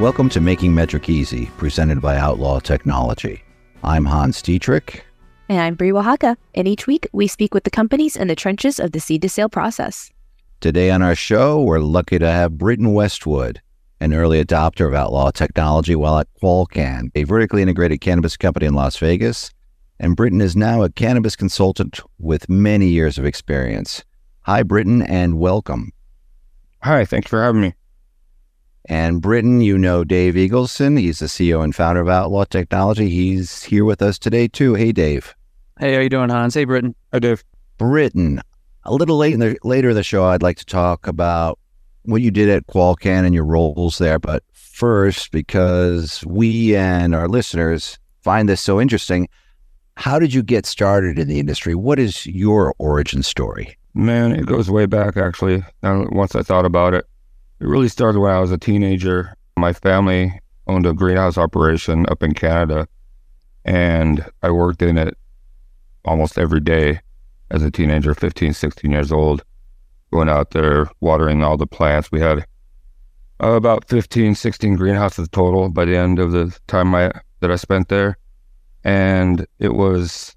[0.00, 3.44] Welcome to Making Metric Easy, presented by Outlaw Technology.
[3.84, 5.06] I'm Hans Dietrich.
[5.48, 6.36] And I'm Brie Oaxaca.
[6.56, 9.28] And each week, we speak with the companies in the trenches of the seed to
[9.28, 10.10] sale process.
[10.60, 13.62] Today on our show, we're lucky to have Britten Westwood,
[14.00, 18.74] an early adopter of Outlaw Technology while at Qualcan, a vertically integrated cannabis company in
[18.74, 19.52] Las Vegas.
[20.00, 24.02] And Britten is now a cannabis consultant with many years of experience.
[24.40, 25.92] Hi, Britten, and welcome.
[26.82, 27.74] Hi, thanks for having me.
[28.86, 30.98] And Britten, you know Dave Eagleson.
[30.98, 33.08] He's the CEO and founder of Outlaw Technology.
[33.08, 34.74] He's here with us today, too.
[34.74, 35.34] Hey, Dave.
[35.80, 36.54] Hey, how you doing, Hans?
[36.54, 36.94] Hey, Britten.
[37.12, 37.42] Hi, Dave.
[37.78, 38.40] Britten,
[38.84, 41.58] a little late in the later in the show, I'd like to talk about
[42.02, 44.18] what you did at Qualcan and your roles there.
[44.18, 49.28] But first, because we and our listeners find this so interesting,
[49.96, 51.74] how did you get started in the industry?
[51.74, 53.76] What is your origin story?
[53.94, 55.62] Man, it goes way back actually.
[55.82, 57.06] Uh, once I thought about it,
[57.60, 59.34] it really started when I was a teenager.
[59.56, 62.88] My family owned a greenhouse operation up in Canada,
[63.64, 65.16] and I worked in it
[66.04, 67.00] almost every day
[67.50, 69.42] as a teenager, 15, 16 years old,
[70.12, 72.10] going out there watering all the plants.
[72.10, 72.44] We had
[73.40, 77.88] about 15, 16 greenhouses total by the end of the time I, that I spent
[77.88, 78.16] there.
[78.84, 80.36] And it was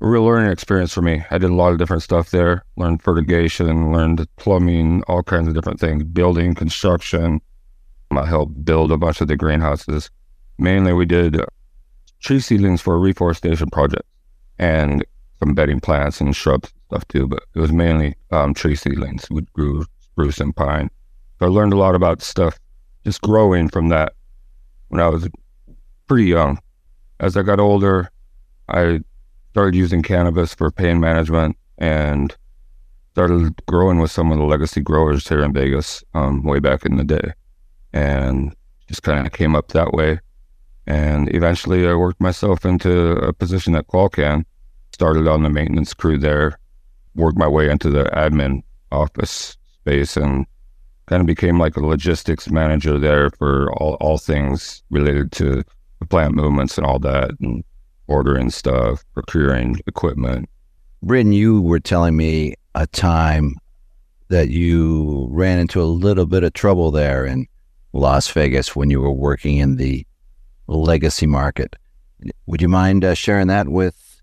[0.00, 1.24] real learning experience for me.
[1.30, 5.54] I did a lot of different stuff there, learned fertigation, learned plumbing, all kinds of
[5.54, 7.40] different things, building, construction.
[8.10, 10.10] I helped build a bunch of the greenhouses.
[10.58, 11.40] Mainly, we did
[12.20, 14.04] tree seedlings for a reforestation project
[14.58, 15.04] and
[15.38, 19.28] some bedding plants and shrubs stuff too, but it was mainly um, tree seedlings.
[19.30, 20.90] We grew spruce and pine.
[21.38, 22.58] So I learned a lot about stuff
[23.04, 24.14] just growing from that
[24.88, 25.28] when I was
[26.06, 26.58] pretty young.
[27.20, 28.10] As I got older,
[28.68, 29.00] I
[29.58, 32.36] started using cannabis for pain management and
[33.10, 36.96] started growing with some of the legacy growers here in Vegas um, way back in
[36.96, 37.32] the day.
[37.92, 38.54] And
[38.86, 40.20] just kind of came up that way.
[40.86, 44.44] And eventually I worked myself into a position at Qualcan,
[44.92, 46.56] started on the maintenance crew there,
[47.16, 48.62] worked my way into the admin
[48.92, 50.46] office space and
[51.06, 55.64] kind of became like a logistics manager there for all, all things related to
[55.98, 57.32] the plant movements and all that.
[57.40, 57.64] And
[58.08, 60.48] ordering stuff, procuring equipment.
[61.02, 63.54] Britten, you were telling me a time
[64.28, 67.46] that you ran into a little bit of trouble there in
[67.92, 70.06] Las Vegas when you were working in the
[70.66, 71.76] legacy market.
[72.46, 74.20] Would you mind uh, sharing that with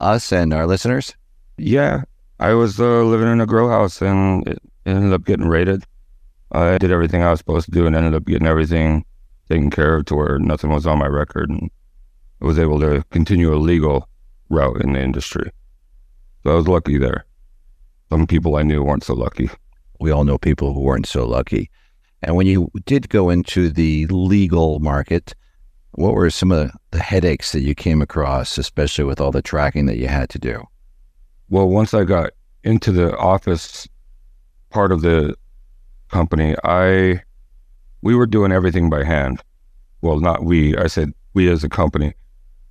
[0.00, 1.14] us and our listeners?
[1.58, 2.02] Yeah,
[2.40, 5.84] I was uh, living in a grow house and it ended up getting raided.
[6.52, 9.04] I did everything I was supposed to do and ended up getting everything
[9.48, 11.50] taken care of to where nothing was on my record.
[11.50, 11.70] And
[12.44, 14.08] was able to continue a legal
[14.48, 15.50] route in the industry.
[16.42, 17.24] So I was lucky there.
[18.10, 19.48] Some people I knew weren't so lucky.
[20.00, 21.70] We all know people who weren't so lucky.
[22.22, 25.34] And when you did go into the legal market,
[25.92, 29.86] what were some of the headaches that you came across, especially with all the tracking
[29.86, 30.62] that you had to do?
[31.48, 32.30] Well, once I got
[32.64, 33.88] into the office
[34.70, 35.36] part of the
[36.08, 37.22] company, I
[38.02, 39.42] we were doing everything by hand.
[40.00, 40.76] Well, not we.
[40.76, 42.14] I said we as a company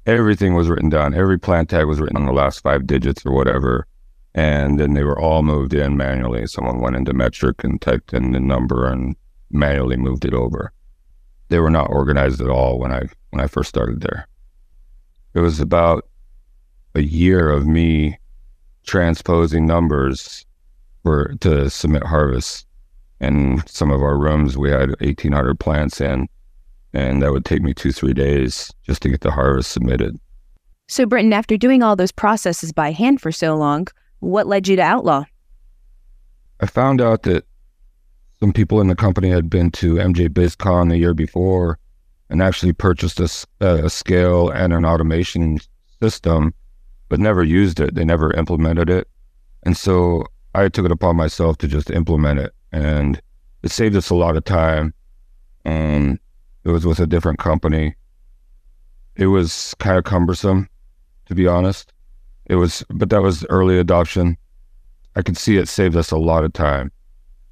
[0.05, 1.13] everything was written down.
[1.13, 3.87] Every plant tag was written on the last five digits or whatever.
[4.33, 6.47] And then they were all moved in manually.
[6.47, 9.15] Someone went into metric and typed in the number and
[9.49, 10.71] manually moved it over.
[11.49, 13.01] They were not organized at all when I
[13.31, 14.27] when I first started there.
[15.33, 16.07] It was about
[16.95, 18.17] a year of me
[18.85, 20.45] transposing numbers
[21.03, 22.65] for to submit harvests.
[23.19, 26.29] And some of our rooms we had eighteen hundred plants in
[26.93, 30.19] and that would take me two, three days just to get the harvest submitted.
[30.87, 33.87] So, Britten, after doing all those processes by hand for so long,
[34.19, 35.23] what led you to Outlaw?
[36.59, 37.45] I found out that
[38.39, 41.79] some people in the company had been to MJ BizCon the year before
[42.29, 43.47] and actually purchased a,
[43.85, 45.59] a scale and an automation
[46.01, 46.53] system,
[47.09, 47.95] but never used it.
[47.95, 49.07] They never implemented it.
[49.63, 50.25] And so
[50.55, 52.53] I took it upon myself to just implement it.
[52.71, 53.21] And
[53.63, 54.93] it saved us a lot of time.
[55.65, 56.19] Um,
[56.63, 57.95] it was with a different company.
[59.15, 60.69] It was kind of cumbersome,
[61.25, 61.91] to be honest.
[62.45, 64.37] It was, but that was early adoption.
[65.15, 66.91] I could see it saved us a lot of time,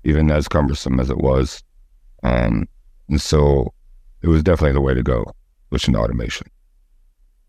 [0.03, 1.63] even as cumbersome as it was.
[2.23, 2.67] Um,
[3.07, 3.73] and so
[4.21, 5.25] it was definitely the way to go,
[5.69, 6.47] switching to automation.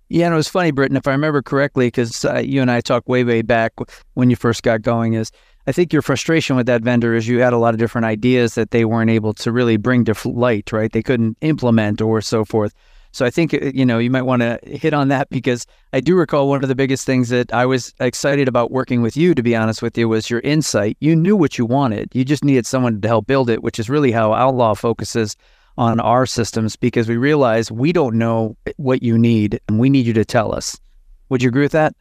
[0.08, 2.80] Yeah, and it was funny, Britten, if I remember correctly, because uh, you and I
[2.80, 3.74] talked way, way back
[4.14, 5.30] when you first got going, is
[5.70, 8.56] I think your frustration with that vendor is you had a lot of different ideas
[8.56, 10.90] that they weren't able to really bring to light, right?
[10.90, 12.74] They couldn't implement or so forth.
[13.12, 16.00] So I think uh, you know you might want to hit on that because I
[16.00, 19.32] do recall one of the biggest things that I was excited about working with you
[19.32, 20.96] to be honest with you was your insight.
[20.98, 22.10] You knew what you wanted.
[22.14, 25.36] You just needed someone to help build it, which is really how Outlaw focuses
[25.78, 30.04] on our systems because we realize we don't know what you need and we need
[30.04, 30.80] you to tell us.
[31.28, 31.94] Would you agree with that?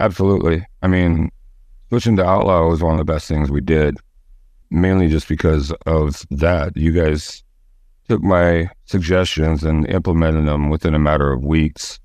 [0.00, 0.66] Absolutely.
[0.82, 1.30] I mean,
[1.88, 3.98] switching to Outlaw was one of the best things we did,
[4.70, 6.76] mainly just because of that.
[6.76, 7.42] You guys
[8.08, 12.00] took my suggestions and implemented them within a matter of weeks.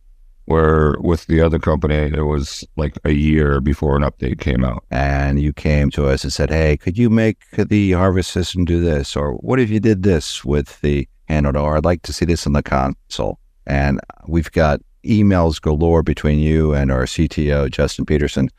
[0.46, 4.84] Where with the other company, it was like a year before an update came out.
[4.92, 8.82] And you came to us and said, Hey, could you make the harvest system do
[8.82, 9.16] this?
[9.16, 11.56] Or what if you did this with the handle?
[11.64, 13.40] Or I'd like to see this in the console.
[13.66, 18.50] And we've got emails galore between you and our CTO, Justin Peterson,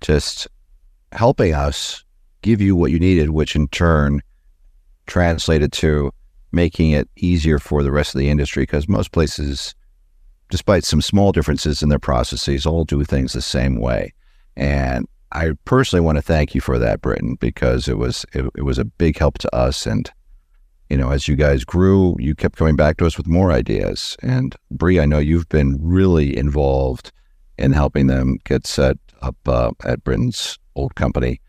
[0.00, 0.48] just
[1.12, 2.04] helping us
[2.42, 4.20] give you what you needed, which in turn
[5.06, 6.12] translated to
[6.52, 9.74] making it easier for the rest of the industry because most places,
[10.50, 14.12] despite some small differences in their processes, all do things the same way.
[14.56, 18.62] And I personally want to thank you for that, Britten, because it was it, it
[18.62, 19.86] was a big help to us.
[19.86, 20.10] And
[20.88, 24.16] you know, as you guys grew, you kept coming back to us with more ideas.
[24.22, 27.12] And Bree, I know you've been really involved
[27.58, 31.40] in helping them get set up uh, at Britten's old company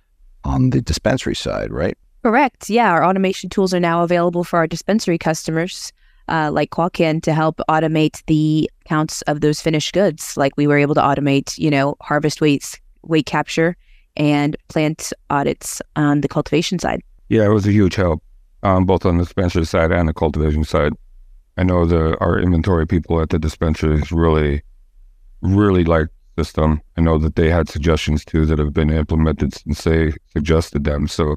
[0.43, 1.97] on the dispensary side, right?
[2.23, 2.69] Correct.
[2.69, 5.93] Yeah, our automation tools are now available for our dispensary customers,
[6.27, 10.35] uh, like Qualcan, to help automate the counts of those finished goods.
[10.35, 13.77] Like we were able to automate, you know, harvest weights, weight capture,
[14.17, 17.01] and plant audits on the cultivation side.
[17.29, 18.21] Yeah, it was a huge help,
[18.63, 20.93] um, both on the dispensary side and the cultivation side.
[21.57, 24.61] I know the our inventory people at the dispensaries really,
[25.41, 26.07] really like
[26.39, 26.81] system.
[26.97, 31.07] I know that they had suggestions too that have been implemented since they suggested them.
[31.07, 31.36] So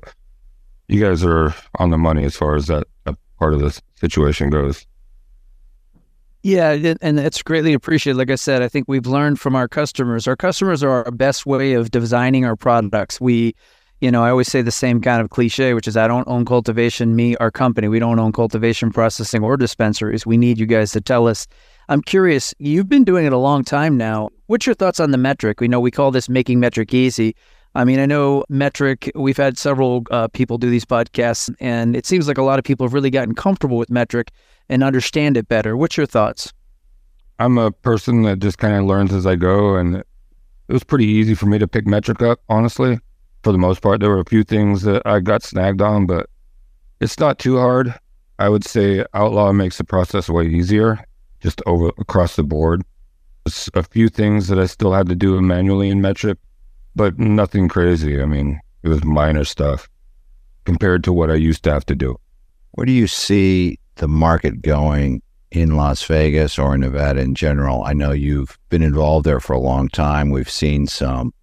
[0.86, 4.50] you guys are on the money as far as that, that part of the situation
[4.50, 4.86] goes.
[6.44, 8.18] Yeah, and it's greatly appreciated.
[8.18, 10.28] Like I said, I think we've learned from our customers.
[10.28, 13.20] Our customers are our best way of designing our products.
[13.20, 13.54] We,
[14.00, 16.44] you know, I always say the same kind of cliche, which is I don't own
[16.44, 17.88] cultivation, me, our company.
[17.88, 20.26] We don't own cultivation, processing, or dispensaries.
[20.26, 21.46] We need you guys to tell us.
[21.88, 24.30] I'm curious, you've been doing it a long time now.
[24.52, 25.62] What's your thoughts on the metric?
[25.62, 27.34] We know we call this making metric easy.
[27.74, 32.04] I mean, I know Metric, we've had several uh, people do these podcasts, and it
[32.04, 34.30] seems like a lot of people have really gotten comfortable with Metric
[34.68, 35.74] and understand it better.
[35.74, 36.52] What's your thoughts?
[37.38, 40.06] I'm a person that just kind of learns as I go, and it
[40.68, 43.00] was pretty easy for me to pick Metric up, honestly.
[43.44, 46.28] For the most part, there were a few things that I got snagged on, but
[47.00, 47.94] it's not too hard.
[48.38, 51.02] I would say Outlaw makes the process way easier,
[51.40, 52.82] just over across the board.
[53.74, 56.38] A few things that I still had to do manually in Metric,
[56.94, 58.22] but nothing crazy.
[58.22, 59.88] I mean, it was minor stuff
[60.64, 62.16] compared to what I used to have to do.
[62.72, 67.82] Where do you see the market going in Las Vegas or in Nevada in general?
[67.84, 70.30] I know you've been involved there for a long time.
[70.30, 71.34] We've seen some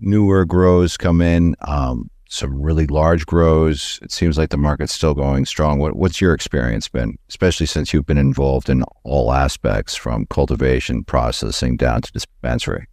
[0.00, 3.98] newer grows come in, um, some really large grows.
[4.02, 5.78] It seems like the market's still going strong.
[5.78, 11.04] What, what's your experience been, especially since you've been involved in all aspects from cultivation,
[11.04, 12.86] processing down to dispensary?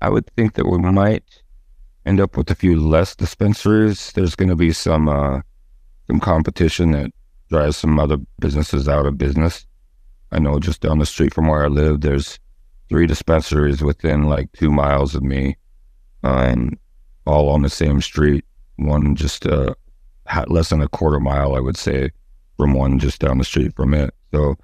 [0.00, 1.24] I would think that we might
[2.04, 4.12] end up with a few less dispensaries.
[4.12, 5.40] There's going to be some uh,
[6.06, 7.10] some competition that
[7.48, 9.66] drives some other businesses out of business.
[10.32, 12.38] I know just down the street from where I live, there's
[12.88, 15.56] three dispensaries within like two miles of me,
[16.22, 16.54] uh,
[17.26, 18.44] all on the same street.
[18.76, 19.74] One just uh,
[20.46, 22.10] less than a quarter mile, I would say,
[22.56, 24.14] from one just down the street from it.
[24.32, 24.56] So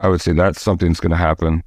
[0.00, 1.62] I would say that's something that's going to happen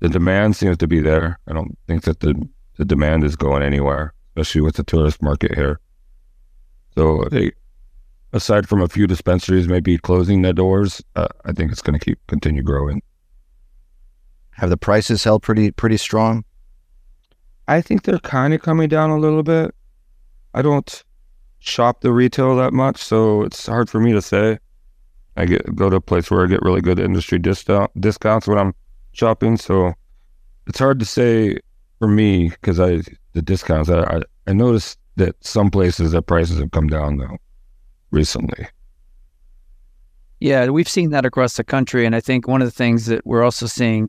[0.00, 1.38] the demand seems to be there.
[1.48, 5.54] I don't think that the, the demand is going anywhere, especially with the tourist market
[5.54, 5.80] here.
[6.94, 7.52] So, they,
[8.32, 12.04] aside from a few dispensaries maybe closing their doors, uh, I think it's going to
[12.04, 13.02] keep continue growing.
[14.52, 16.44] Have the prices held pretty pretty strong?
[17.68, 19.72] I think they're kind of coming down a little bit.
[20.54, 21.04] I don't
[21.58, 24.58] shop the retail that much, so it's hard for me to say.
[25.36, 28.58] I get go to a place where I get really good industry discount discounts when
[28.58, 28.74] I'm
[29.12, 29.56] shopping.
[29.56, 29.94] So
[30.66, 31.58] it's hard to say
[31.98, 33.02] for me because I
[33.34, 33.88] the discounts.
[33.88, 37.38] I, I I noticed that some places the prices have come down though
[38.10, 38.66] recently.
[40.40, 43.26] Yeah, we've seen that across the country, and I think one of the things that
[43.26, 44.08] we're also seeing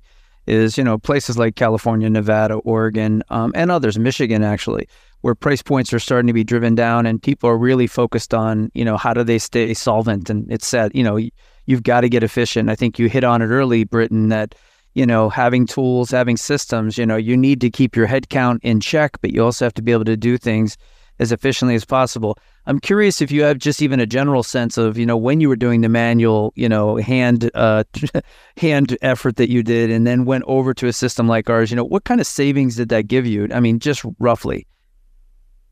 [0.50, 4.88] is you know places like California, Nevada, Oregon, um, and others, Michigan actually,
[5.22, 8.72] where price points are starting to be driven down, and people are really focused on
[8.74, 11.18] you know how do they stay solvent, and it's said you know
[11.66, 12.70] you've got to get efficient.
[12.70, 14.56] I think you hit on it early, Britten, that
[14.96, 18.80] you know, having tools, having systems, you know, you need to keep your headcount in
[18.80, 20.78] check, but you also have to be able to do things
[21.20, 22.38] as efficiently as possible.
[22.66, 25.50] I'm curious if you have just even a general sense of, you know, when you
[25.50, 27.84] were doing the manual, you know, hand uh,
[28.58, 31.70] hand effort that you did, and then went over to a system like ours.
[31.70, 33.48] You know, what kind of savings did that give you?
[33.54, 34.66] I mean, just roughly.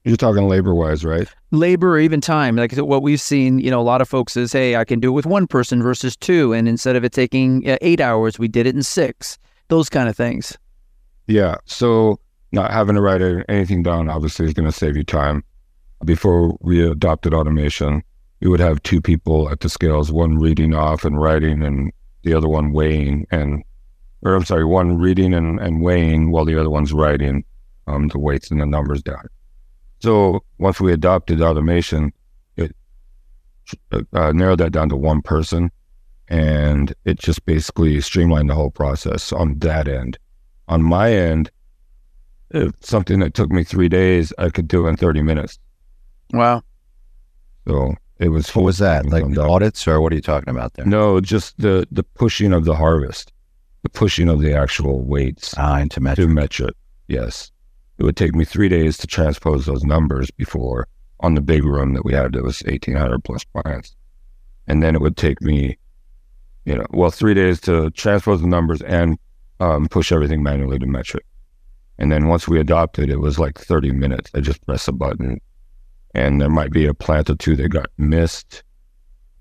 [0.03, 1.27] You're talking labor wise, right?
[1.51, 2.55] Labor or even time.
[2.55, 5.09] Like what we've seen, you know, a lot of folks is, hey, I can do
[5.09, 6.53] it with one person versus two.
[6.53, 9.37] And instead of it taking uh, eight hours, we did it in six.
[9.67, 10.57] Those kind of things.
[11.27, 11.57] Yeah.
[11.65, 15.43] So not having to write anything down obviously is going to save you time.
[16.05, 18.03] Before we adopted automation,
[18.39, 21.91] we would have two people at the scales, one reading off and writing and
[22.23, 23.63] the other one weighing and
[24.23, 27.43] or I'm sorry, one reading and, and weighing while the other one's writing
[27.87, 29.27] um, the weights and the numbers down.
[29.99, 32.11] So once we adopted automation,
[32.55, 32.75] it
[33.91, 35.71] uh, narrowed that down to one person,
[36.27, 40.17] and it just basically streamlined the whole process on that end.
[40.67, 41.49] On my end,
[42.81, 45.59] something that took me three days, I could do in 30 minutes.
[46.33, 46.63] Wow.
[47.67, 48.53] So it was.
[48.55, 49.05] What was that?
[49.05, 50.85] Like the audits, or what are you talking about there?
[50.85, 53.31] No, just the the pushing of the harvest,
[53.83, 56.27] the pushing of the actual weights ah, into metric.
[56.27, 56.75] To metric,
[57.07, 57.51] yes.
[57.97, 60.87] It would take me three days to transpose those numbers before
[61.21, 62.35] on the big room that we had.
[62.35, 63.95] It was 1,800 plus plants.
[64.67, 65.77] And then it would take me,
[66.65, 69.17] you know, well, three days to transpose the numbers and
[69.59, 71.25] um, push everything manually to metric.
[71.99, 74.29] And then once we adopted, it was like 30 minutes.
[74.33, 75.39] I just press a button
[76.13, 78.63] and there might be a plant or two that got missed,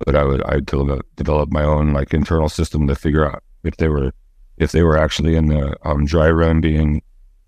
[0.05, 3.77] but I would, I develop, develop my own like internal system to figure out if
[3.77, 4.13] they were,
[4.57, 7.03] if they were actually in the um, dry run being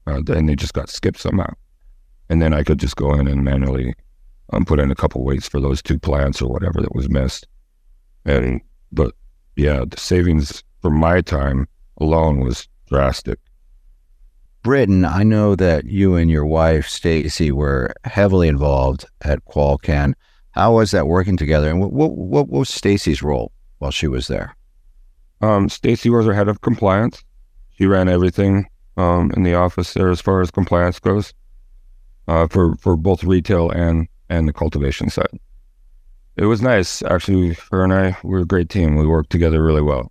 [0.06, 1.52] uh, and they just got skipped somehow.
[2.30, 3.94] And then I could just go in and manually
[4.52, 7.46] um, put in a couple weights for those two plants or whatever that was missed.
[8.24, 8.60] And
[8.92, 9.14] but
[9.56, 13.38] yeah, the savings for my time alone was drastic.
[14.62, 20.14] Britten, I know that you and your wife Stacy were heavily involved at Qualcan.
[20.50, 24.26] How was that working together, and what what, what was Stacy's role while she was
[24.26, 24.56] there?
[25.40, 27.22] Um, Stacy was our head of compliance.
[27.70, 31.32] She ran everything um, in the office there as far as compliance goes
[32.26, 35.38] uh, for for both retail and and the cultivation side.
[36.36, 37.56] It was nice actually.
[37.70, 38.96] Her and I we were a great team.
[38.96, 40.10] We worked together really well.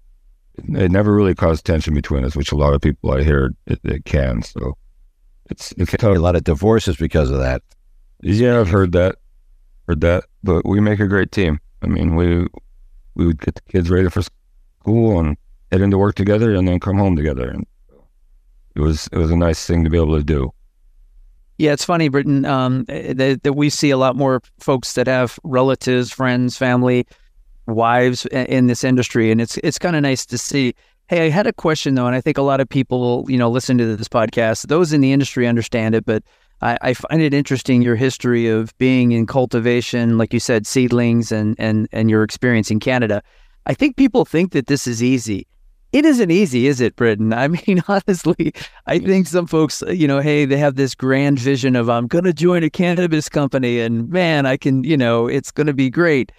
[0.57, 3.53] It, it never really caused tension between us, which a lot of people I hear
[3.65, 4.41] it, it can.
[4.41, 4.77] So
[5.49, 6.15] it's it's tough.
[6.15, 7.61] a lot of divorces because of that.
[8.21, 9.17] Yeah, I've heard that,
[9.87, 10.25] heard that.
[10.43, 11.59] But we make a great team.
[11.81, 12.47] I mean, we
[13.15, 14.21] we would get the kids ready for
[14.81, 15.37] school and
[15.71, 17.49] head into work together, and then come home together.
[17.49, 17.65] And
[18.75, 20.51] it was it was a nice thing to be able to do.
[21.57, 25.39] Yeah, it's funny, Britten, um, that, that we see a lot more folks that have
[25.43, 27.07] relatives, friends, family,
[27.67, 30.73] wives in this industry, and it's it's kind of nice to see.
[31.07, 33.49] Hey, I had a question though, and I think a lot of people, you know,
[33.49, 34.67] listen to this podcast.
[34.67, 36.21] Those in the industry understand it, but
[36.61, 41.31] I, I find it interesting your history of being in cultivation, like you said, seedlings,
[41.31, 43.21] and and and your experience in Canada.
[43.65, 45.47] I think people think that this is easy
[45.93, 47.33] it isn't easy, is it, Britten?
[47.33, 48.53] I mean, honestly,
[48.85, 52.25] I think some folks, you know, hey, they have this grand vision of I'm going
[52.25, 55.89] to join a cannabis company and man, I can, you know, it's going to be
[55.89, 56.31] great.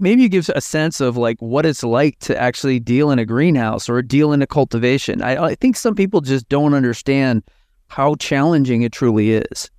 [0.00, 3.24] Maybe you give a sense of like what it's like to actually deal in a
[3.24, 5.22] greenhouse or deal in a cultivation.
[5.22, 7.42] I, I think some people just don't understand
[7.88, 9.70] how challenging it truly is.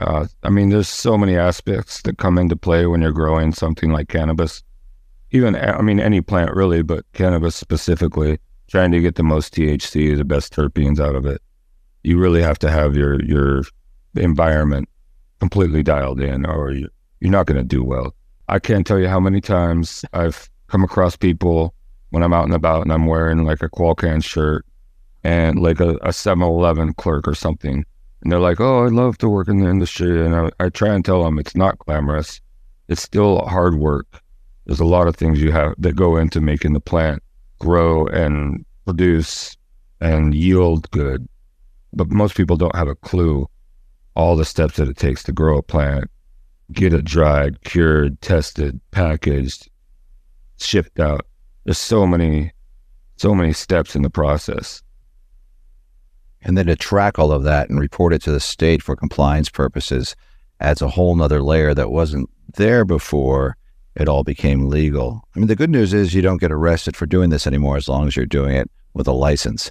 [0.00, 3.92] Uh, I mean, there's so many aspects that come into play when you're growing something
[3.92, 4.62] like cannabis.
[5.30, 10.16] Even, I mean, any plant really, but cannabis specifically trying to get the most THC,
[10.16, 11.40] the best terpenes out of it.
[12.02, 13.62] You really have to have your your
[14.14, 14.88] environment
[15.40, 18.14] completely dialed in, or you're not going to do well.
[18.48, 21.74] I can't tell you how many times I've come across people
[22.10, 24.64] when I'm out and about and I'm wearing like a Qualcan shirt
[25.22, 27.84] and like a, a 7-Eleven clerk or something.
[28.22, 30.24] And they're like, oh, I'd love to work in the industry.
[30.24, 32.40] And I, I try and tell them it's not glamorous.
[32.88, 34.22] It's still hard work.
[34.66, 37.22] There's a lot of things you have that go into making the plant
[37.58, 39.56] grow and produce
[40.00, 41.26] and yield good.
[41.92, 43.48] But most people don't have a clue
[44.16, 46.10] all the steps that it takes to grow a plant,
[46.72, 49.68] get it dried, cured, tested, packaged,
[50.58, 51.26] shipped out.
[51.64, 52.52] There's so many,
[53.16, 54.82] so many steps in the process.
[56.42, 59.48] And then to track all of that and report it to the state for compliance
[59.48, 60.14] purposes
[60.60, 63.56] adds a whole nother layer that wasn't there before
[63.96, 65.26] it all became legal.
[65.34, 67.88] I mean, the good news is you don't get arrested for doing this anymore as
[67.88, 69.70] long as you're doing it with a license.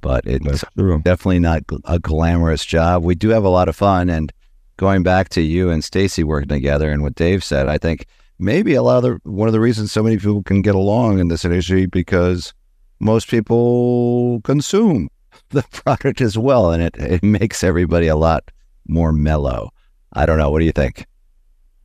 [0.00, 3.04] But it's definitely not a glamorous job.
[3.04, 4.10] We do have a lot of fun.
[4.10, 4.32] And
[4.76, 8.06] going back to you and Stacy working together and what Dave said, I think
[8.38, 11.18] maybe a lot of the, one of the reasons so many people can get along
[11.18, 12.52] in this industry because
[13.00, 15.08] most people consume
[15.50, 16.72] the product as well.
[16.72, 18.50] And it, it makes everybody a lot
[18.86, 19.70] more mellow.
[20.12, 20.50] I don't know.
[20.50, 21.06] What do you think?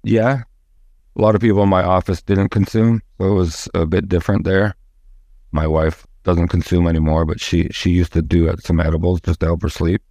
[0.03, 0.43] Yeah,
[1.17, 4.43] a lot of people in my office didn't consume, so it was a bit different
[4.43, 4.75] there.
[5.51, 9.47] My wife doesn't consume anymore, but she she used to do some edibles just to
[9.47, 10.01] help her sleep.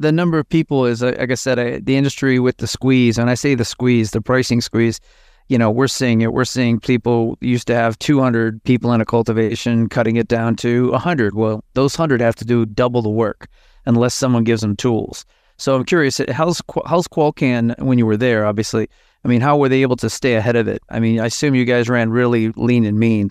[0.00, 3.30] The number of people is, like I said, I, the industry with the squeeze, and
[3.30, 5.00] I say the squeeze, the pricing squeeze.
[5.48, 6.32] You know, we're seeing it.
[6.32, 10.92] We're seeing people used to have 200 people in a cultivation, cutting it down to
[10.92, 11.34] 100.
[11.34, 13.48] Well, those 100 have to do double the work
[13.86, 15.24] unless someone gives them tools.
[15.56, 18.46] So I'm curious, how's how's Qualcan when you were there?
[18.46, 18.88] Obviously,
[19.24, 20.82] I mean, how were they able to stay ahead of it?
[20.88, 23.30] I mean, I assume you guys ran really lean and mean.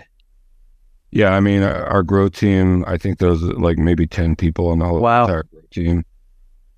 [1.11, 4.77] Yeah, I mean, our grow team, I think there was like maybe 10 people on
[4.77, 5.23] the whole wow.
[5.23, 6.05] entire team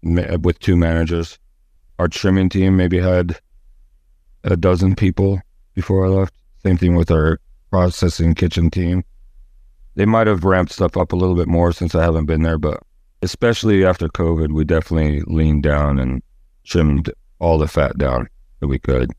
[0.03, 1.37] with two managers.
[1.99, 3.39] Our trimming team maybe had
[4.43, 5.39] a dozen people
[5.75, 6.33] before I left.
[6.63, 7.39] Same thing with our
[7.69, 9.03] processing kitchen team.
[9.95, 12.57] They might have ramped stuff up a little bit more since I haven't been there,
[12.57, 12.81] but
[13.21, 16.21] especially after COVID, we definitely leaned down and
[16.63, 18.27] trimmed all the fat down
[18.59, 19.11] that we could.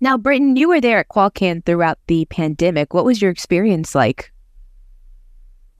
[0.00, 2.94] Now, Britten, you were there at Qualcan throughout the pandemic.
[2.94, 4.32] What was your experience like?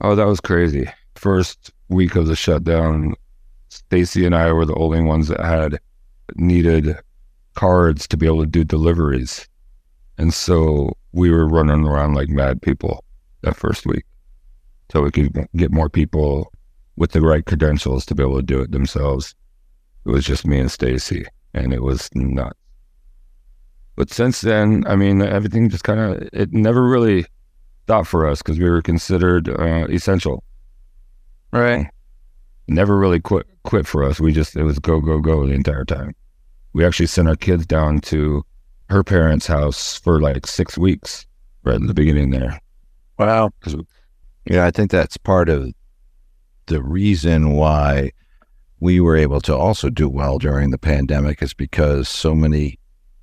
[0.01, 0.87] Oh, that was crazy.
[1.15, 3.15] First week of the shutdown,
[3.71, 5.79] Stacy and I were the only ones that had
[6.35, 6.97] needed
[7.53, 9.47] cards to be able to do deliveries.
[10.17, 13.03] And so we were running around like mad people
[13.41, 14.03] that first week.
[14.91, 16.51] So we could get more people
[16.97, 19.33] with the right credentials to be able to do it themselves.
[20.05, 22.59] It was just me and Stacy, and it was nuts.
[23.95, 27.25] But since then, I mean, everything just kind of, it never really
[27.83, 30.43] stopped for us because we were considered uh, essential.
[31.53, 31.87] Right.
[32.67, 34.19] Never really quit quit for us.
[34.19, 36.15] We just, it was go, go, go the entire time.
[36.73, 38.43] We actually sent our kids down to
[38.89, 41.25] her parents' house for like six weeks
[41.63, 42.59] right in the beginning there.
[43.17, 43.51] Wow.
[44.45, 45.71] Yeah, I think that's part of
[46.65, 48.11] the reason why
[48.79, 52.79] we were able to also do well during the pandemic is because so many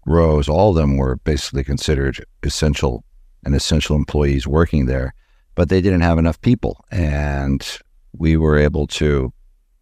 [0.06, 3.04] rows, all of them were basically considered essential
[3.44, 5.14] and essential employees working there,
[5.54, 6.84] but they didn't have enough people.
[6.90, 7.66] And
[8.12, 9.32] we were able to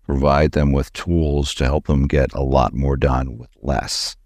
[0.06, 4.16] provide them with tools to help them get a lot more done with less.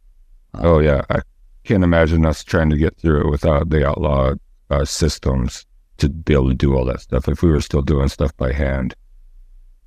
[0.55, 1.03] Um, oh, yeah.
[1.11, 1.23] I
[1.65, 4.35] can't imagine us trying to get through it without the outlaw
[4.69, 5.67] uh, systems
[5.99, 7.29] to be able to do all that stuff.
[7.29, 8.95] If we were still doing stuff by hand,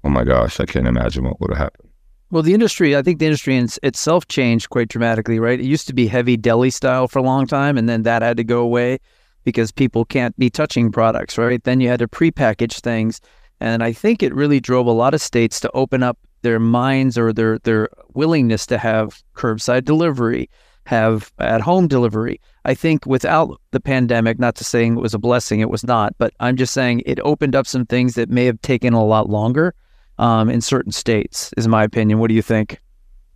[0.04, 1.90] oh my gosh, I can't imagine what would have happened.
[2.32, 5.60] Well, the industry, I think the industry in itself changed quite dramatically, right?
[5.60, 8.38] It used to be heavy deli style for a long time, and then that had
[8.38, 9.00] to go away
[9.44, 11.64] because people can't be touching products, right?
[11.64, 13.22] Then you had to prepackage things.
[13.64, 17.18] And I think it really drove a lot of states to open up their minds
[17.18, 20.50] or their, their willingness to have curbside delivery,
[20.86, 22.42] have at home delivery.
[22.66, 26.14] I think without the pandemic, not to saying it was a blessing, it was not,
[26.18, 29.30] but I'm just saying it opened up some things that may have taken a lot
[29.30, 29.74] longer
[30.18, 32.20] um, in certain states, is my opinion.
[32.20, 32.82] What do you think?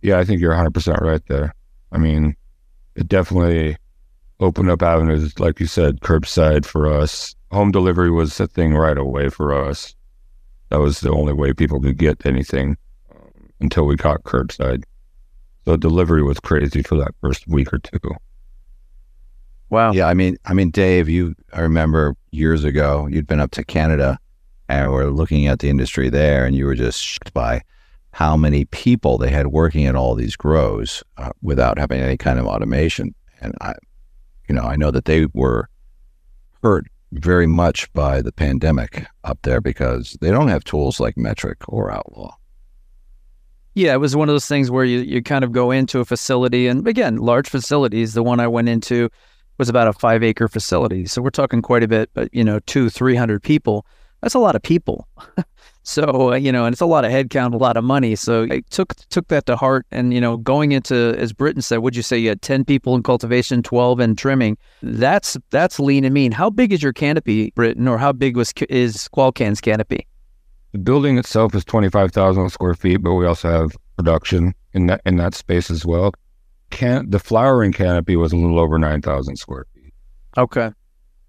[0.02, 1.54] Yeah, I think you're 100% right there.
[1.90, 2.36] I mean,
[2.96, 3.78] it definitely
[4.40, 7.34] opened up avenues, like you said, curbside for us.
[7.50, 9.94] Home delivery was a thing right away for us.
[10.70, 12.76] That was the only way people could get anything
[13.10, 14.84] um, until we got curbside.
[15.64, 17.98] So delivery was crazy for that first week or two.
[19.70, 19.92] Wow.
[19.92, 23.64] Yeah, I mean, I mean, Dave, you I remember years ago you'd been up to
[23.64, 24.18] Canada
[24.68, 27.62] and we're looking at the industry there, and you were just shocked by
[28.12, 32.38] how many people they had working at all these grows uh, without having any kind
[32.38, 33.14] of automation.
[33.40, 33.74] And I,
[34.48, 35.68] you know, I know that they were
[36.62, 41.58] hurt very much by the pandemic up there because they don't have tools like metric
[41.68, 42.34] or Outlaw.
[43.74, 46.04] Yeah, it was one of those things where you, you kind of go into a
[46.04, 48.14] facility, and again, large facilities.
[48.14, 49.08] The one I went into
[49.56, 51.06] was about a five acre facility.
[51.06, 53.86] So we're talking quite a bit, but, you know, two, 300 people
[54.20, 55.06] that's a lot of people.
[55.88, 58.14] so uh, you know, and it's a lot of headcount, a lot of money.
[58.14, 61.78] So I took took that to heart, and you know, going into as Britten said,
[61.78, 64.58] would you say you had ten people in cultivation, twelve in trimming?
[64.82, 66.30] That's that's lean and mean.
[66.30, 70.06] How big is your canopy, Britten, or how big was is Qualcan's canopy?
[70.72, 74.88] The building itself is twenty five thousand square feet, but we also have production in
[74.88, 76.12] that in that space as well.
[76.68, 79.94] Can the flowering canopy was a little over nine thousand square feet.
[80.36, 80.70] Okay.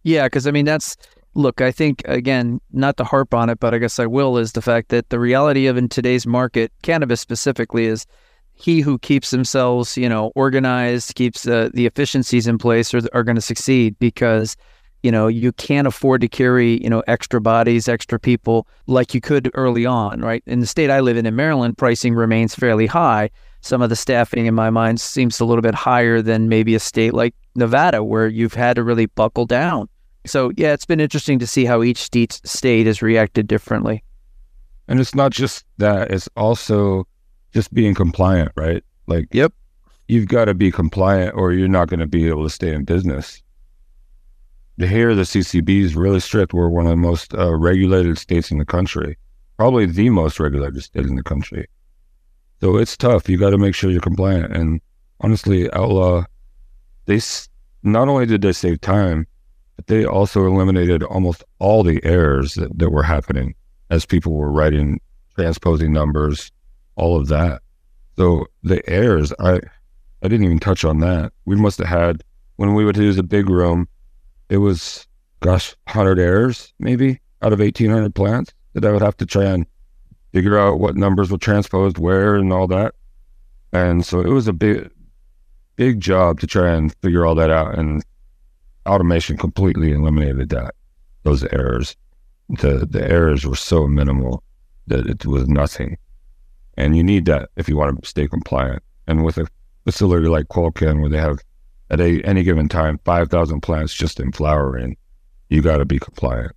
[0.03, 0.97] Yeah, because I mean that's
[1.39, 4.51] look, I think again, not to harp on it, but I guess I will, is
[4.51, 8.05] the fact that the reality of in today's market, cannabis specifically, is
[8.53, 13.23] he who keeps themselves, you know, organized, keeps uh, the efficiencies in place, are, are
[13.23, 14.57] going to succeed because
[15.01, 19.21] you know you can't afford to carry you know extra bodies extra people like you
[19.21, 20.43] could early on right?
[20.45, 23.29] In the state i live in in maryland pricing remains fairly high.
[23.61, 26.79] Some of the staffing in my mind seems a little bit higher than maybe a
[26.79, 29.87] state like nevada where you've had to really buckle down
[30.29, 34.03] so yeah, it's been interesting to see how each state has reacted differently.
[34.87, 37.07] And it's not just that; it's also
[37.53, 38.83] just being compliant, right?
[39.07, 39.53] Like, yep,
[40.07, 42.83] you've got to be compliant, or you're not going to be able to stay in
[42.85, 43.41] business.
[44.77, 46.53] Here, the CCB is really strict.
[46.53, 49.17] We're one of the most uh, regulated states in the country,
[49.57, 51.67] probably the most regulated state in the country.
[52.61, 53.27] So it's tough.
[53.27, 54.55] You got to make sure you're compliant.
[54.55, 54.79] And
[55.21, 56.23] honestly, Outlaw,
[57.05, 57.19] they
[57.83, 59.27] not only did they save time,
[59.79, 63.55] but they also eliminated almost all the errors that, that were happening
[63.89, 64.99] as people were writing,
[65.35, 66.51] transposing numbers,
[66.97, 67.61] all of that.
[68.17, 69.61] So the errors, I
[70.21, 71.31] I didn't even touch on that.
[71.45, 72.25] We must have had
[72.57, 73.87] when we would use a big room,
[74.49, 75.07] it was
[75.39, 79.45] gosh, hundred errors maybe out of eighteen hundred plants that I would have to try
[79.45, 79.65] and
[80.33, 82.95] figure out what numbers were transposed where and all that.
[83.71, 84.91] And so it was a big
[85.77, 87.79] big job to try and figure all that out.
[87.79, 88.03] And
[88.85, 90.75] automation completely eliminated that
[91.23, 91.95] those errors.
[92.49, 94.43] The the errors were so minimal
[94.87, 95.97] that it was nothing.
[96.77, 98.81] And you need that if you want to stay compliant.
[99.07, 99.47] And with a
[99.85, 101.39] facility like Qualcan, where they have
[101.89, 104.95] at a, any given time 5,000 plants just in flowering,
[105.49, 106.53] you got to be compliant.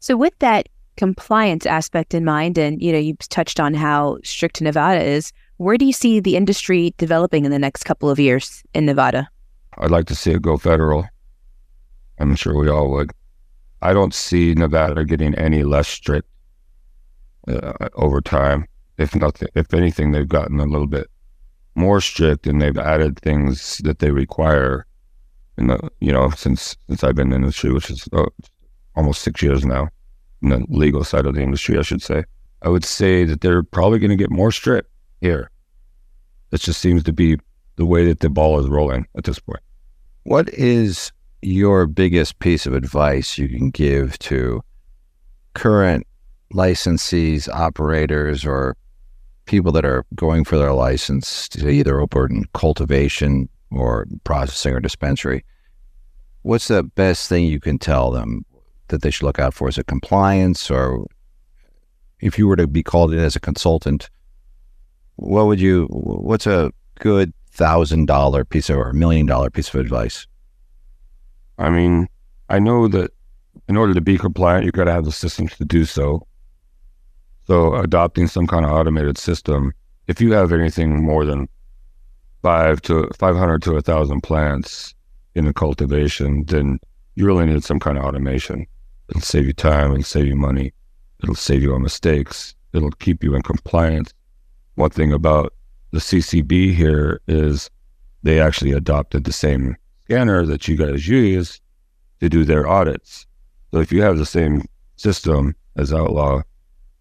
[0.00, 4.60] So, with that compliance aspect in mind, and you know, you touched on how strict
[4.60, 5.32] Nevada is.
[5.56, 9.28] Where do you see the industry developing in the next couple of years in Nevada?
[9.78, 11.06] I'd like to see it go federal.
[12.22, 13.10] I'm sure we all would.
[13.82, 16.28] I don't see Nevada getting any less strict
[17.48, 18.66] uh, over time.
[18.96, 21.08] If nothing, if anything, they've gotten a little bit
[21.74, 24.86] more strict and they've added things that they require.
[25.58, 28.24] In the you know since since I've been in the industry, which is uh,
[28.96, 29.88] almost six years now,
[30.42, 32.24] in the legal side of the industry, I should say.
[32.62, 34.88] I would say that they're probably going to get more strict
[35.20, 35.50] here.
[36.52, 37.36] It just seems to be
[37.76, 39.60] the way that the ball is rolling at this point.
[40.22, 44.62] What is your biggest piece of advice you can give to
[45.54, 46.06] current
[46.54, 48.76] licensees, operators, or
[49.46, 55.44] people that are going for their license to either open cultivation or processing or dispensary?
[56.42, 58.44] What's the best thing you can tell them
[58.88, 59.68] that they should look out for?
[59.68, 61.06] Is it compliance, or
[62.20, 64.10] if you were to be called in as a consultant,
[65.16, 65.86] what would you?
[65.90, 70.26] What's a good thousand dollar piece of or a million dollar piece of advice?
[71.62, 72.08] I mean,
[72.48, 73.12] I know that
[73.68, 76.26] in order to be compliant, you've got to have the systems to do so.
[77.46, 79.72] So, adopting some kind of automated system,
[80.08, 81.48] if you have anything more than
[82.42, 84.94] five to 500 to a thousand plants
[85.36, 86.80] in a cultivation, then
[87.14, 88.66] you really need some kind of automation.
[89.08, 90.72] It'll save you time and save you money.
[91.22, 92.56] It'll save you on mistakes.
[92.72, 94.12] It'll keep you in compliance.
[94.74, 95.54] One thing about
[95.92, 97.70] the CCB here is
[98.24, 99.76] they actually adopted the same
[100.12, 101.58] scanner that you guys use
[102.20, 103.26] to do their audits.
[103.72, 106.42] So if you have the same system as Outlaw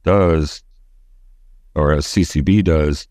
[0.03, 0.63] does,
[1.75, 3.07] or as CCB does,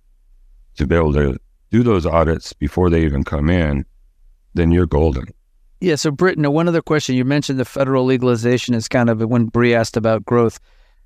[0.76, 1.38] to be able to
[1.70, 3.84] do those audits before they even come in,
[4.54, 5.26] then you're golden.
[5.80, 5.96] Yeah.
[5.96, 7.14] So, Britten, one other question.
[7.14, 10.58] You mentioned the federal legalization is kind of when Bree asked about growth.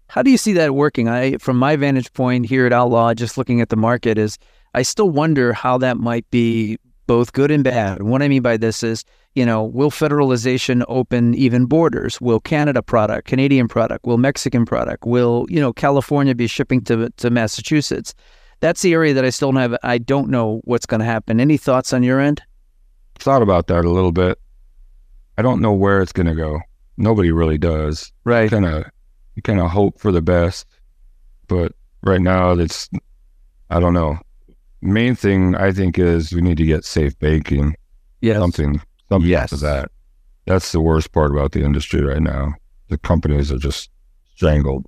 [0.08, 1.08] How do you see that working?
[1.08, 4.38] I, from my vantage point here at Outlaw, just looking at the market, is
[4.72, 7.98] I still wonder how that might be both good and bad.
[7.98, 12.20] And what I mean by this is, you know, will federalization open even borders?
[12.20, 17.10] Will Canada product, Canadian product, will Mexican product, will, you know, California be shipping to,
[17.10, 18.14] to Massachusetts?
[18.60, 19.76] That's the area that I still don't have.
[19.82, 21.40] I don't know what's going to happen.
[21.40, 22.42] Any thoughts on your end?
[23.16, 24.38] Thought about that a little bit.
[25.36, 26.60] I don't know where it's going to go.
[26.96, 28.12] Nobody really does.
[28.22, 28.48] Right.
[28.48, 28.84] Kind of,
[29.34, 30.66] you kind of hope for the best,
[31.48, 32.88] but right now it's,
[33.70, 34.18] I don't know
[34.84, 37.74] main thing I think is we need to get safe banking.
[38.20, 38.38] Yes.
[38.38, 39.50] Something, something yes.
[39.50, 39.90] to that.
[40.46, 42.54] That's the worst part about the industry right now.
[42.88, 43.90] The companies are just
[44.34, 44.86] strangled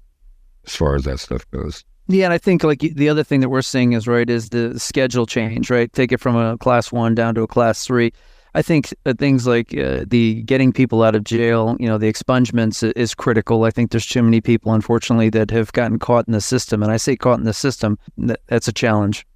[0.67, 1.85] as far as that stuff goes.
[2.09, 4.79] Yeah, and I think like the other thing that we're seeing is right is the
[4.79, 5.93] schedule change, right?
[5.93, 8.13] Take it from a class one down to a class three.
[8.55, 12.11] I think uh, things like uh, the getting people out of jail, you know, the
[12.11, 13.65] expungements is critical.
[13.65, 16.93] I think there's too many people, unfortunately, that have gotten caught in the system, and
[16.93, 17.99] I say caught in the system.
[18.17, 19.27] That's a challenge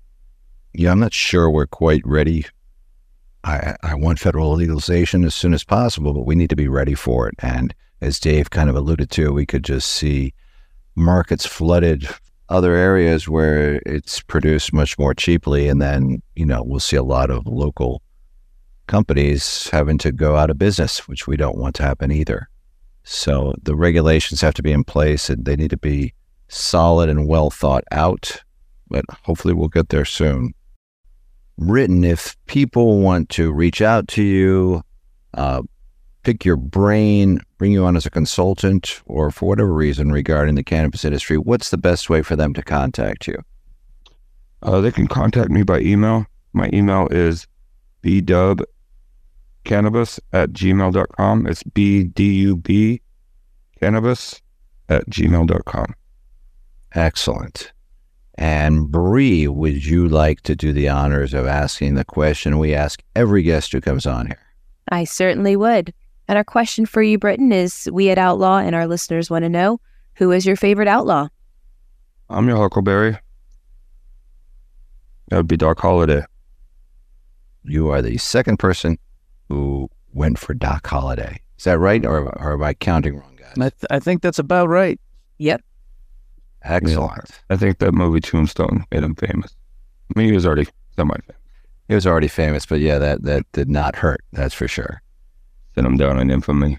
[0.72, 2.46] yeah, I'm not sure we're quite ready.
[3.42, 6.94] I, I want federal legalization as soon as possible, but we need to be ready
[6.94, 7.34] for it.
[7.40, 10.34] And as Dave kind of alluded to, we could just see
[10.94, 12.08] markets flooded
[12.48, 15.68] other areas where it's produced much more cheaply.
[15.68, 18.02] And then, you know, we'll see a lot of local
[18.86, 22.48] companies having to go out of business, which we don't want to happen either.
[23.04, 26.12] So the regulations have to be in place and they need to be
[26.48, 28.42] solid and well thought out,
[28.88, 30.52] but hopefully we'll get there soon
[31.60, 34.82] Britten if people want to reach out to you,
[35.34, 35.62] uh,
[36.22, 40.64] pick your brain, bring you on as a consultant, or for whatever reason regarding the
[40.64, 43.36] cannabis industry, what's the best way for them to contact you?
[44.62, 46.26] Uh, they can contact me by email.
[46.54, 47.46] My email is
[48.02, 48.62] bdub
[49.64, 51.46] cannabis at gmail.com.
[51.46, 53.02] It's B D U B
[53.78, 54.40] cannabis
[54.88, 55.94] at gmail.com.
[56.94, 57.72] Excellent.
[58.36, 63.02] And Bree, would you like to do the honors of asking the question we ask
[63.14, 64.40] every guest who comes on here?
[64.90, 65.92] I certainly would.
[66.28, 69.48] And our question for you, Britten, is we at Outlaw and our listeners want to
[69.48, 69.80] know
[70.14, 71.28] who is your favorite outlaw?
[72.28, 73.18] I'm your Huckleberry.
[75.28, 76.24] That would be Doc Holliday.
[77.64, 78.98] You are the second person
[79.48, 81.40] who went for Doc Holliday.
[81.58, 82.04] Is that right?
[82.04, 83.52] Or, or am I counting wrong, guys?
[83.56, 85.00] I, th- I think that's about right.
[85.38, 85.62] Yep.
[86.62, 87.40] Excellent.
[87.48, 89.56] I think that movie Tombstone made him famous.
[90.14, 91.36] I mean, he was already semi-famous.
[91.88, 94.22] He was already famous, but yeah, that, that did not hurt.
[94.32, 95.02] That's for sure.
[95.74, 96.78] Sent him down in infamy.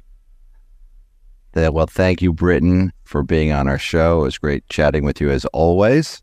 [1.56, 4.22] Uh, well, thank you, Britten, for being on our show.
[4.22, 6.22] It was great chatting with you as always.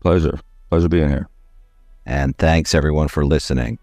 [0.00, 0.40] Pleasure.
[0.70, 1.28] Pleasure being here.
[2.04, 3.78] And thanks, everyone, for listening.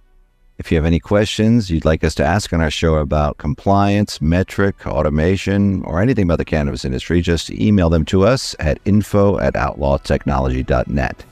[0.59, 4.21] If you have any questions you'd like us to ask on our show about compliance,
[4.21, 9.39] metric, automation, or anything about the cannabis industry, just email them to us at info
[9.39, 11.25] at outlawtechnology.net.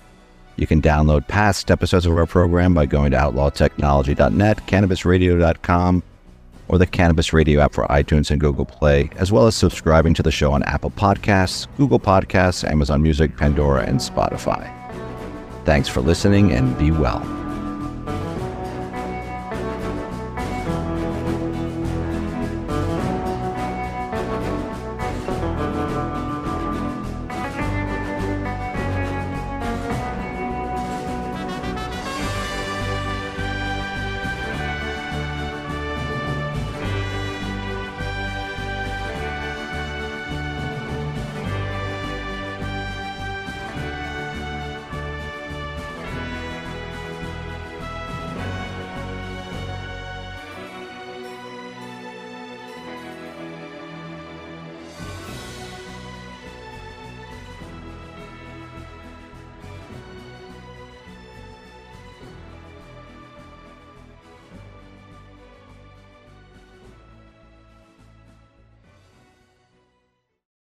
[0.55, 6.03] You can download past episodes of our program by going to outlawtechnology.net, cannabisradio.com,
[6.69, 10.23] or the Cannabis Radio app for iTunes and Google Play, as well as subscribing to
[10.23, 14.73] the show on Apple Podcasts, Google Podcasts, Amazon Music, Pandora, and Spotify.
[15.65, 17.46] Thanks for listening and be well.